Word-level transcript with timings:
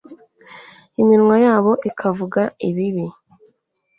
iminwa 1.01 1.35
yabo 1.45 1.71
ikavuga 1.89 2.41
ibibi 2.69 3.05